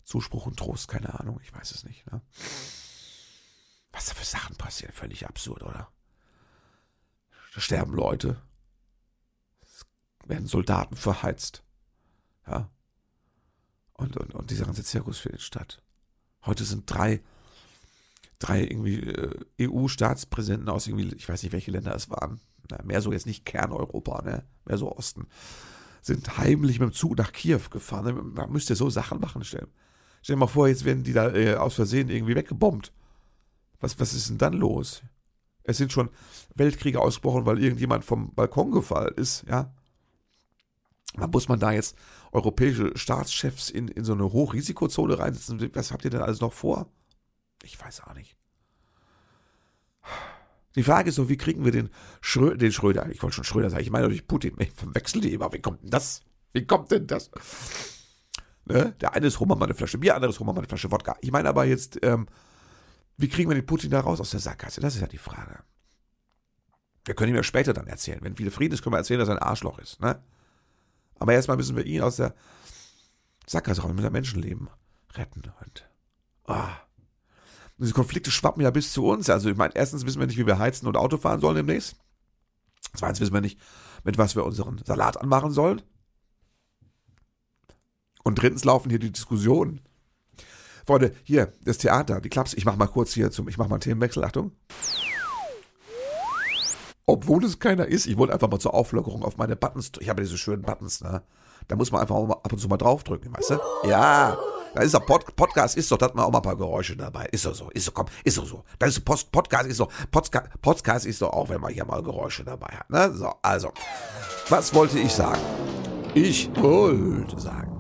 [0.04, 2.10] Zuspruch und Trost, keine Ahnung, ich weiß es nicht.
[2.10, 2.22] Ne?
[3.92, 5.92] Was da für Sachen passieren, völlig absurd, oder?
[7.54, 8.42] Da sterben Leute,
[10.24, 11.64] werden Soldaten verheizt.
[12.46, 12.70] Ja.
[13.94, 15.82] Und, und, und dieser ganze Zirkus findet statt.
[16.46, 17.22] Heute sind drei,
[18.40, 23.02] drei irgendwie äh, EU-Staatspräsidenten aus irgendwie, ich weiß nicht, welche Länder es waren, na, mehr
[23.02, 24.44] so jetzt nicht Kerneuropa, ne?
[24.66, 25.28] mehr so Osten,
[26.02, 28.34] sind heimlich mit dem Zug nach Kiew gefahren.
[28.34, 29.44] Man müsste so Sachen machen.
[29.44, 29.68] Stell,
[30.22, 32.94] stell dir mal vor, jetzt werden die da äh, aus Versehen irgendwie weggebombt.
[33.80, 35.04] Was, was ist denn dann los?
[35.64, 36.10] Es sind schon
[36.56, 39.74] Weltkriege ausgebrochen, weil irgendjemand vom Balkon gefallen ist, ja.
[41.16, 41.98] Da muss man da jetzt
[42.32, 45.60] europäische Staatschefs in, in so eine Hochrisikozone reinsetzen.
[45.74, 46.88] Was habt ihr denn alles noch vor?
[47.64, 48.38] Ich weiß auch nicht.
[50.76, 51.90] Die Frage ist nur, wie kriegen wir den,
[52.22, 55.34] Schrö den Schröder, ich wollte schon Schröder sagen, ich meine natürlich Putin, ich verwechsel die
[55.34, 56.22] immer, wie kommt denn das?
[56.54, 57.32] Wie kommt denn das?
[58.66, 58.96] Ne?
[59.02, 61.18] Der eine ist, mal eine Flasche Bier, der andere ist, mal eine Flasche Wodka.
[61.22, 62.28] Ich meine aber jetzt, ähm,
[63.18, 64.80] wie kriegen wir den Putin da raus aus der Sackgasse?
[64.82, 65.60] Das ist ja die Frage.
[67.06, 68.20] Wir können ihm ja später dann erzählen.
[68.22, 70.00] Wenn viele Frieden ist, können wir erzählen, dass er ein Arschloch ist.
[70.02, 70.22] Ne?
[71.18, 72.36] Aber erstmal müssen wir ihn aus der
[73.48, 74.70] Sackgasse raus, mit der Menschenleben
[75.16, 75.42] retten.
[75.62, 75.90] Und,
[76.46, 76.68] oh.
[77.78, 79.30] Diese Konflikte schwappen ja bis zu uns.
[79.30, 81.96] Also ich meine, erstens wissen wir nicht, wie wir heizen und Auto fahren sollen demnächst.
[82.96, 83.60] Zweitens wissen wir nicht,
[84.04, 85.82] mit was wir unseren Salat anmachen sollen.
[88.24, 89.82] Und drittens laufen hier die Diskussionen.
[90.86, 93.76] Freunde, hier, das Theater, die Klaps, ich mach mal kurz hier zum, ich mach mal
[93.76, 94.54] einen Themenwechsel, Achtung
[97.08, 98.06] obwohl es keiner ist.
[98.06, 99.92] Ich wollte einfach mal zur Auflockerung auf meine Buttons.
[100.00, 101.24] Ich habe diese schönen Buttons, ne?
[101.68, 103.60] Da muss man einfach mal ab und zu mal draufdrücken, weißt du?
[103.90, 104.38] Ja.
[104.74, 106.96] Da ist doch Pod Podcast ist doch, da hat man auch mal ein paar Geräusche
[106.96, 107.26] dabei.
[107.32, 108.64] Ist doch so, ist doch, komm, ist doch so.
[108.80, 112.04] Das ist Post Podcast ist doch, Podcast, Podcast ist doch auch, wenn man hier mal
[112.04, 112.90] Geräusche dabei hat.
[112.90, 113.12] Ne?
[113.14, 113.72] So, also,
[114.50, 115.42] was wollte ich sagen?
[116.14, 117.80] Ich wollte sagen,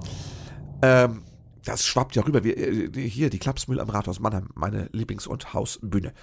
[0.81, 1.23] ähm,
[1.63, 2.43] das schwappt ja rüber.
[2.43, 6.13] Wir, äh, hier, die Klapsmühl am Rathaus Mannheim, meine Lieblings- und Hausbühne.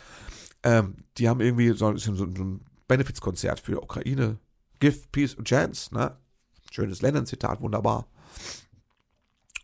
[0.63, 4.39] Ähm, die haben irgendwie so, so, so ein Benefizkonzert für Ukraine.
[4.81, 6.17] Give Peace a Chance, ne?
[6.71, 8.07] Schönes Lennon-Zitat, wunderbar.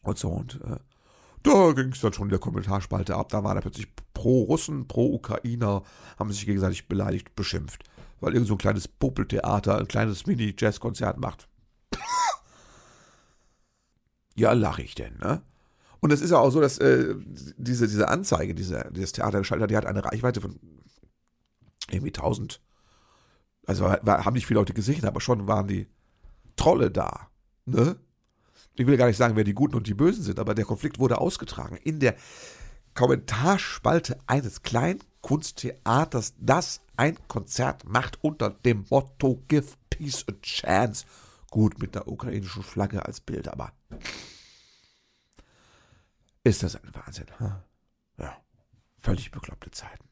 [0.03, 0.77] Und so, und äh,
[1.43, 3.31] da ging es dann schon in der Kommentarspalte ab.
[3.31, 5.83] Da waren da plötzlich pro Russen, pro Ukrainer,
[6.19, 7.85] haben sich gegenseitig beleidigt, beschimpft.
[8.21, 11.49] Weil irgend so ein kleines Popeltheater, ein kleines Mini-Jazz-Konzert macht.
[14.37, 15.43] ja, lache ich denn, ne?
[16.01, 17.15] Und es ist ja auch so, dass äh,
[17.57, 20.59] diese, diese Anzeige, diese, dieses Theatergeschalter, die hat eine Reichweite von
[21.91, 22.61] irgendwie 1000
[23.71, 25.87] also war, haben nicht viele Leute gesehen, aber schon waren die
[26.57, 27.29] Trolle da.
[27.67, 27.97] Ne?
[28.75, 30.99] Ich will gar nicht sagen, wer die Guten und die Bösen sind, aber der Konflikt
[30.99, 32.15] wurde ausgetragen in der
[32.95, 41.05] Kommentarspalte eines Kleinkunsttheaters, das ein Konzert macht unter dem Motto Give Peace a Chance.
[41.51, 43.73] Gut mit der ukrainischen Flagge als Bild, aber
[46.45, 47.27] ist das ein Wahnsinn?
[48.19, 48.37] Ja,
[48.99, 50.09] völlig bekloppte Zeiten.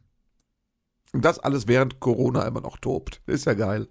[1.12, 3.22] Und das alles während Corona immer noch tobt.
[3.26, 3.88] Ist ja geil.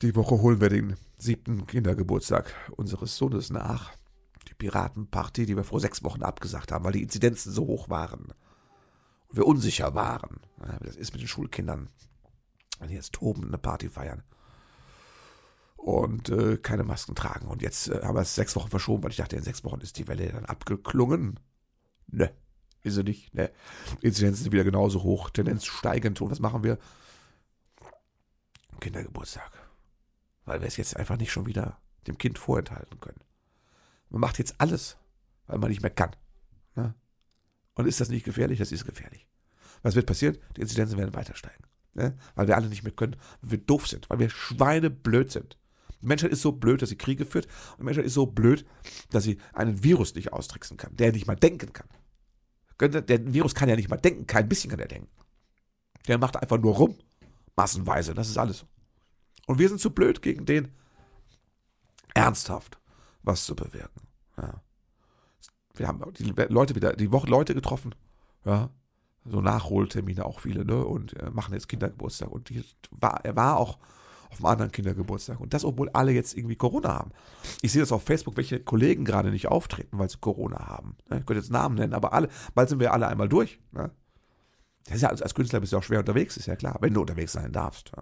[0.00, 3.92] Die Woche holen wir den siebten Kindergeburtstag unseres Sohnes nach.
[4.48, 8.32] Die Piratenparty, die wir vor sechs Wochen abgesagt haben, weil die Inzidenzen so hoch waren.
[9.28, 10.40] Und wir unsicher waren.
[10.82, 11.88] Das ist mit den Schulkindern.
[12.78, 14.22] Wenn die jetzt toben, eine Party feiern.
[15.76, 17.48] Und äh, keine Masken tragen.
[17.48, 19.80] Und jetzt äh, haben wir es sechs Wochen verschoben, weil ich dachte, in sechs Wochen
[19.80, 21.38] ist die Welle dann abgeklungen.
[22.08, 22.32] Ne.
[22.82, 23.34] Ist sie nicht.
[23.34, 23.50] Ne?
[24.00, 26.20] Inzidenzen sind wieder genauso hoch, Tendenz steigend.
[26.20, 26.78] Und was machen wir?
[28.80, 29.69] Kindergeburtstag.
[30.44, 33.20] Weil wir es jetzt einfach nicht schon wieder dem Kind vorenthalten können.
[34.08, 34.96] Man macht jetzt alles,
[35.46, 36.16] weil man nicht mehr kann.
[36.74, 36.94] Ne?
[37.74, 38.58] Und ist das nicht gefährlich?
[38.58, 39.26] Das ist gefährlich.
[39.82, 40.38] Was wird passieren?
[40.56, 41.64] Die Inzidenzen werden weiter steigen.
[41.94, 42.16] Ne?
[42.34, 45.56] Weil wir alle nicht mehr können, weil wir doof sind, weil wir schweineblöd sind.
[46.02, 47.46] Die Menschheit ist so blöd, dass sie Kriege führt.
[47.72, 48.66] Und die Menschheit ist so blöd,
[49.10, 51.88] dass sie einen Virus nicht austricksen kann, der nicht mal denken kann.
[52.80, 55.10] Der Virus kann ja nicht mal denken, kein bisschen kann er denken.
[56.08, 56.96] Der macht einfach nur rum.
[57.54, 58.64] Massenweise, das ist alles.
[59.46, 60.68] Und wir sind zu blöd gegen den
[62.14, 62.80] ernsthaft
[63.22, 64.02] was zu bewirken.
[64.36, 64.62] Ja.
[65.74, 67.94] Wir haben die Leute wieder, die Woche Leute getroffen,
[68.44, 68.70] ja,
[69.24, 72.30] so Nachholtermine auch viele, ne, und äh, machen jetzt Kindergeburtstag.
[72.30, 73.78] Und die war, er war auch
[74.30, 75.40] auf einem anderen Kindergeburtstag.
[75.40, 77.12] Und das, obwohl alle jetzt irgendwie Corona haben.
[77.62, 80.96] Ich sehe das auf Facebook, welche Kollegen gerade nicht auftreten, weil sie Corona haben.
[81.06, 83.60] Ich könnte jetzt Namen nennen, aber alle, bald sind wir alle einmal durch.
[83.72, 87.00] Das ist ja als, Künstler bist du auch schwer unterwegs, ist ja klar, wenn du
[87.00, 87.92] unterwegs sein darfst.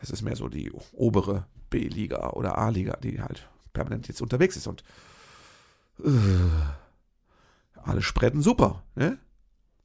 [0.00, 4.66] Das ist mehr so die obere B-Liga oder A-Liga, die halt permanent jetzt unterwegs ist
[4.66, 4.82] und
[6.04, 6.10] äh,
[7.74, 9.18] alle spreaden super, ne?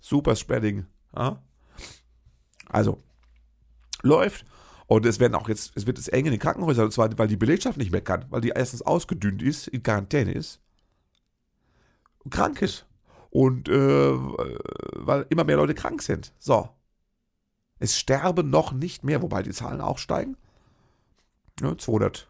[0.01, 0.85] Super Spreading.
[1.15, 1.41] Ja?
[2.67, 2.97] Also,
[4.01, 4.45] läuft.
[4.87, 7.29] Und es werden auch jetzt, es wird jetzt eng in den Krankenhäusern, und zwar, weil
[7.29, 10.59] die Belegschaft nicht mehr kann, weil die erstens ausgedünnt ist, in Quarantäne ist,
[12.29, 12.85] krank ist.
[13.29, 16.33] Und äh, weil immer mehr Leute krank sind.
[16.37, 16.69] So.
[17.79, 20.37] Es sterben noch nicht mehr, wobei die Zahlen auch steigen.
[21.59, 22.29] Ja, 200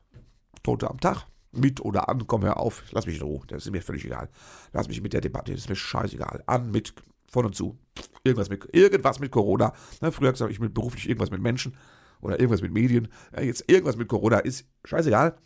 [0.63, 1.27] Tote am Tag.
[1.51, 4.27] Mit oder an, komm hör auf, lass mich in Ruhe, das ist mir völlig egal.
[4.71, 6.43] Lass mich mit der Debatte, das ist mir scheißegal.
[6.47, 6.95] An, mit,
[7.27, 7.77] von und zu.
[8.23, 9.73] Irgendwas mit, irgendwas mit Corona.
[10.01, 11.77] Na, früher gesagt ich mit beruflich irgendwas mit Menschen
[12.21, 13.07] oder irgendwas mit Medien.
[13.35, 15.37] Ja, jetzt irgendwas mit Corona ist scheißegal.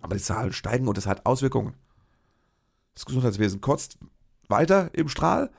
[0.00, 1.74] Aber die Zahlen steigen und das hat Auswirkungen.
[2.94, 3.98] Das Gesundheitswesen kotzt
[4.48, 5.50] weiter im Strahl,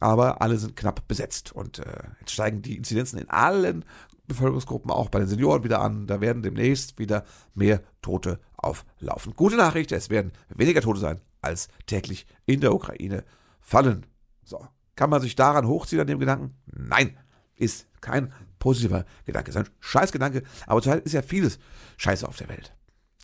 [0.00, 1.52] aber alle sind knapp besetzt.
[1.52, 3.84] Und äh, jetzt steigen die Inzidenzen in allen
[4.26, 6.06] Bevölkerungsgruppen, auch bei den Senioren wieder an.
[6.06, 9.34] Da werden demnächst wieder mehr Tote auflaufen.
[9.34, 13.24] Gute Nachricht, es werden weniger Tote sein, als täglich in der Ukraine
[13.60, 14.06] fallen.
[14.44, 16.56] So, kann man sich daran hochziehen an dem Gedanken?
[16.66, 17.16] Nein,
[17.54, 19.50] ist kein positiver Gedanke.
[19.50, 21.58] Ist ein Scheißgedanke, aber zurzeit ist ja vieles
[21.96, 22.72] Scheiße auf der Welt.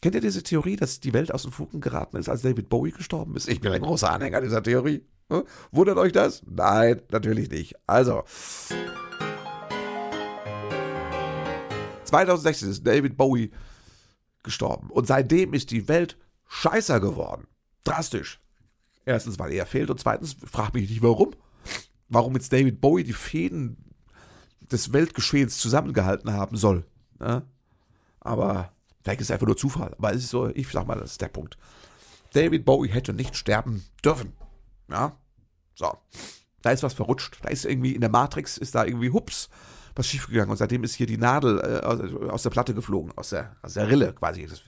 [0.00, 2.90] Kennt ihr diese Theorie, dass die Welt aus den Fugen geraten ist, als David Bowie
[2.90, 3.48] gestorben ist?
[3.48, 5.06] Ich bin ein großer Anhänger dieser Theorie.
[5.30, 5.44] Hm?
[5.70, 6.42] Wundert euch das?
[6.46, 7.76] Nein, natürlich nicht.
[7.86, 8.24] Also.
[12.04, 13.50] 2016 ist David Bowie
[14.42, 14.90] gestorben.
[14.90, 17.46] Und seitdem ist die Welt scheißer geworden.
[17.84, 18.40] Drastisch.
[19.04, 21.32] Erstens, weil er fehlt und zweitens, frag mich nicht warum.
[22.08, 23.76] Warum jetzt David Bowie die Fäden
[24.60, 26.84] des Weltgeschehens zusammengehalten haben soll.
[27.18, 27.42] Ne?
[28.20, 29.94] Aber vielleicht ist es einfach nur Zufall.
[29.98, 31.56] Aber es ist so, ich sag mal, das ist der Punkt.
[32.32, 34.32] David Bowie hätte nicht sterben dürfen.
[34.88, 35.16] Ja?
[35.74, 35.92] So.
[36.62, 37.38] Da ist was verrutscht.
[37.42, 39.48] Da ist irgendwie in der Matrix, ist da irgendwie hups
[39.94, 43.56] was schiefgegangen und seitdem ist hier die Nadel äh, aus der Platte geflogen, aus der,
[43.62, 44.46] aus der Rille quasi.
[44.46, 44.62] Das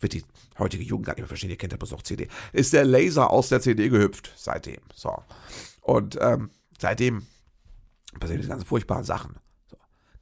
[0.00, 0.24] wird die
[0.58, 2.28] heutige Jugend gar nicht mehr verstehen, ihr kennt ja bloß auch CD.
[2.52, 4.80] Ist der Laser aus der CD gehüpft seitdem.
[4.94, 5.22] So.
[5.82, 7.26] Und ähm, seitdem
[8.18, 9.36] passieren diese ganzen furchtbaren Sachen.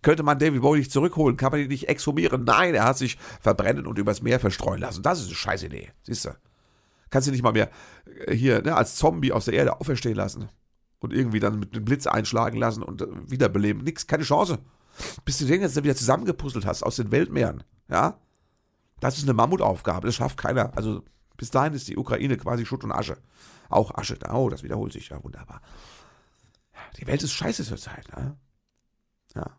[0.03, 1.37] Könnte man David Bowie nicht zurückholen?
[1.37, 2.45] Kann man ihn nicht exhumieren?
[2.45, 5.03] Nein, er hat sich verbrennen und übers Meer verstreuen lassen.
[5.03, 5.93] Das ist eine scheiß Idee.
[6.03, 6.31] Siehst du?
[7.11, 7.71] Kannst du nicht mal mehr
[8.27, 10.49] äh, hier ne, als Zombie aus der Erde auferstehen lassen
[10.99, 13.83] und irgendwie dann mit dem Blitz einschlagen lassen und äh, wiederbeleben.
[13.83, 14.59] Nix, keine Chance.
[15.25, 17.63] Bis du den jetzt wieder zusammengepuzzelt hast aus den Weltmeeren.
[17.89, 18.19] Ja?
[19.01, 20.07] Das ist eine Mammutaufgabe.
[20.07, 20.77] Das schafft keiner.
[20.77, 21.03] Also
[21.37, 23.17] bis dahin ist die Ukraine quasi Schutt und Asche.
[23.69, 24.19] Auch Asche.
[24.33, 25.61] Oh, das wiederholt sich ja wunderbar.
[26.99, 28.09] Die Welt ist scheiße zurzeit.
[28.17, 28.37] Ne?
[29.35, 29.57] Ja.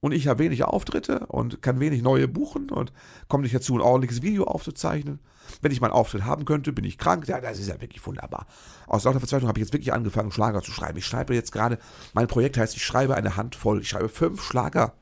[0.00, 2.92] Und ich habe wenig Auftritte und kann wenig neue buchen und
[3.26, 5.18] komme nicht dazu, ein ordentliches Video aufzuzeichnen.
[5.60, 7.26] Wenn ich meinen Auftritt haben könnte, bin ich krank.
[7.26, 8.46] Ja, das ist ja wirklich wunderbar.
[8.86, 10.98] Aus lauter Verzweiflung habe ich jetzt wirklich angefangen, Schlager zu schreiben.
[10.98, 11.78] Ich schreibe jetzt gerade,
[12.12, 13.80] mein Projekt heißt, ich schreibe eine Handvoll.
[13.80, 14.94] Ich schreibe fünf Schlager,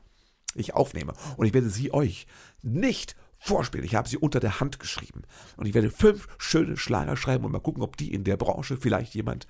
[0.55, 1.13] die ich aufnehme.
[1.35, 2.25] Und ich werde sie euch
[2.63, 3.85] nicht vorspielen.
[3.85, 5.23] Ich habe sie unter der Hand geschrieben.
[5.57, 8.77] Und ich werde fünf schöne Schlager schreiben und mal gucken, ob die in der Branche
[8.77, 9.45] vielleicht jemand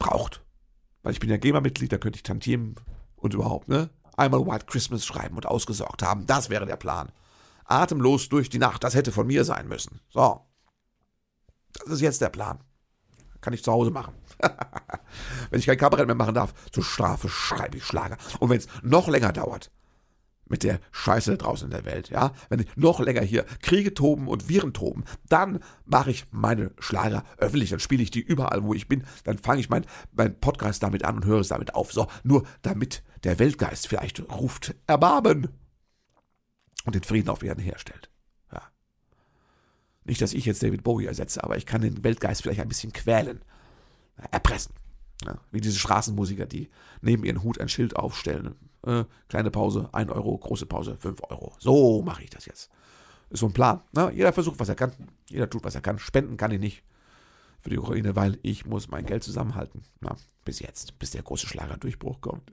[0.00, 0.42] braucht.
[1.04, 2.74] Weil ich bin ja GEMA-Mitglied, da könnte ich Tantiemen
[3.14, 3.90] und überhaupt, ne?
[4.16, 6.26] Einmal White Christmas schreiben und ausgesorgt haben.
[6.26, 7.12] Das wäre der Plan.
[7.64, 10.00] Atemlos durch die Nacht, das hätte von mir sein müssen.
[10.10, 10.40] So.
[11.72, 12.60] Das ist jetzt der Plan.
[13.40, 14.14] Kann ich zu Hause machen.
[15.50, 18.16] wenn ich kein Kabarett mehr machen darf, zur Strafe schreibe ich Schlager.
[18.40, 19.70] Und wenn es noch länger dauert,
[20.48, 24.28] mit der Scheiße draußen in der Welt, ja, wenn ich noch länger hier Kriege toben
[24.28, 28.74] und Viren toben, dann mache ich meine Schlager öffentlich, dann spiele ich die überall, wo
[28.74, 31.92] ich bin, dann fange ich meinen mein Podcast damit an und höre es damit auf.
[31.92, 35.48] So, nur damit der Weltgeist vielleicht ruft Erbarmen
[36.84, 38.10] und den Frieden auf Erden herstellt.
[38.52, 38.62] Ja.
[40.04, 42.92] Nicht, dass ich jetzt David Bowie ersetze, aber ich kann den Weltgeist vielleicht ein bisschen
[42.92, 43.44] quälen,
[44.30, 44.74] erpressen.
[45.24, 48.54] Ja, wie diese Straßenmusiker, die neben ihren Hut ein Schild aufstellen.
[48.86, 51.52] Äh, kleine Pause, 1 Euro, große Pause, 5 Euro.
[51.58, 52.70] So mache ich das jetzt.
[53.30, 53.80] Ist so ein Plan.
[53.92, 54.12] Ne?
[54.14, 54.92] Jeder versucht, was er kann.
[55.28, 55.98] Jeder tut, was er kann.
[55.98, 56.82] Spenden kann ich nicht
[57.60, 59.82] für die Ukraine, weil ich muss mein Geld zusammenhalten.
[60.00, 62.50] Na, bis jetzt, bis der große Schlagerdurchbruch kommt.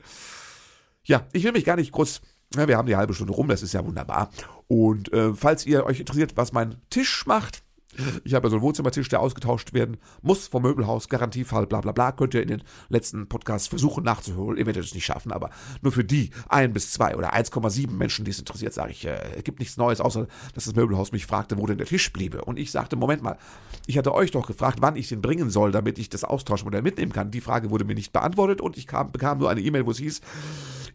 [1.04, 2.22] Ja, ich will mich gar nicht groß.
[2.56, 4.30] Ja, wir haben die halbe Stunde rum, das ist ja wunderbar.
[4.68, 7.63] Und äh, falls ihr euch interessiert, was mein Tisch macht,
[8.24, 12.12] Ich habe so einen Wohnzimmertisch, der ausgetauscht werden muss vom Möbelhaus, Garantiefall, bla bla bla.
[12.12, 14.58] Könnt ihr in den letzten Podcasts versuchen nachzuholen.
[14.58, 15.50] Ihr werdet es nicht schaffen, aber
[15.82, 19.18] nur für die ein bis zwei oder 1,7 Menschen, die es interessiert, sage ich, äh,
[19.38, 22.44] es gibt nichts Neues, außer dass das Möbelhaus mich fragte, wo denn der Tisch bliebe.
[22.44, 23.38] Und ich sagte, Moment mal,
[23.86, 27.12] ich hatte euch doch gefragt, wann ich den bringen soll, damit ich das Austauschmodell mitnehmen
[27.12, 27.32] kann.
[27.32, 29.98] Die Frage wurde mir nicht beantwortet und ich kam, bekam nur eine E-Mail, wo es
[29.98, 30.22] hieß,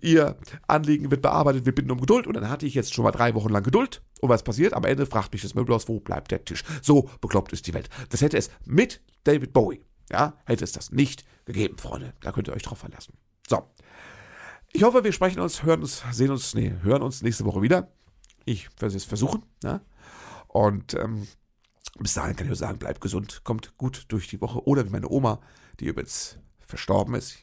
[0.01, 2.27] ihr Anliegen wird bearbeitet, wir bitten um Geduld.
[2.27, 4.03] Und dann hatte ich jetzt schon mal drei Wochen lang Geduld.
[4.21, 4.75] Und was passiert?
[4.75, 6.65] Am Ende fragt mich das Möbelhaus, wo bleibt der Tisch?
[6.83, 7.89] So bekloppt ist die Welt.
[8.11, 12.15] Das hätte es mit David Bowie, ja, hätte es das nicht gegeben, Freunde.
[12.21, 13.15] Da könnt ihr euch drauf verlassen.
[13.49, 13.63] So.
[14.73, 17.89] Ich hoffe, wir sprechen uns, hören uns, sehen uns, nee, hören uns nächste Woche wieder.
[18.45, 19.43] Ich werde es versuchen.
[19.63, 19.81] Ja?
[20.47, 21.27] Und ähm,
[21.99, 24.67] bis dahin kann ich nur sagen, bleibt gesund, kommt gut durch die Woche.
[24.67, 25.41] Oder wie meine Oma,
[25.81, 27.39] die übrigens verstorben ist,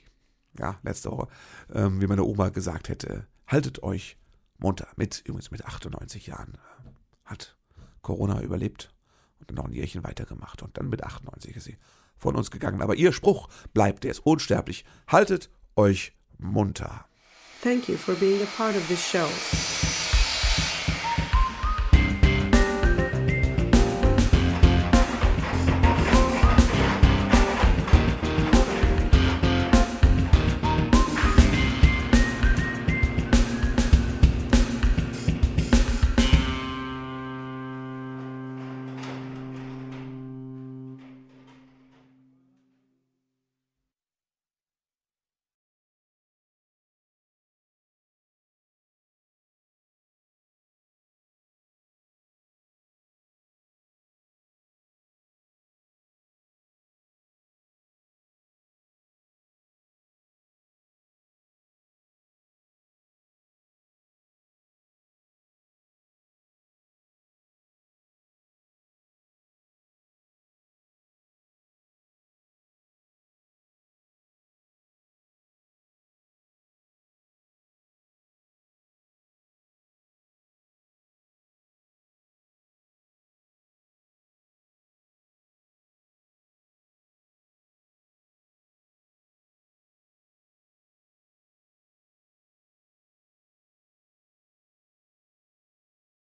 [0.58, 1.28] ja, letzte Woche,
[1.74, 4.18] ähm, wie meine Oma gesagt hätte, haltet euch
[4.58, 4.88] munter.
[4.96, 6.90] Mit, übrigens mit 98 Jahren äh,
[7.26, 7.58] hat
[8.02, 8.94] Corona überlebt
[9.40, 10.62] und dann noch ein Jährchen weitergemacht.
[10.64, 11.78] Und dann mit 98 ist sie
[12.18, 12.82] von uns gegangen.
[12.82, 14.86] Aber ihr Spruch bleibt, der ist unsterblich.
[15.08, 17.06] Haltet euch munter.
[17.62, 19.28] Thank you for being a part of this show.